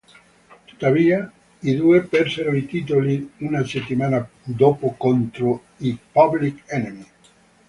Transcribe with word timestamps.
Tuttavia, 0.65 1.31
i 1.59 1.75
due 1.75 2.01
persero 2.01 2.55
i 2.55 2.65
titoli 2.65 3.33
una 3.41 3.63
settimana 3.63 4.27
dopo 4.41 4.95
contro 4.97 5.61
i 5.77 5.95
Public 6.11 6.63
Enemy. 6.65 7.05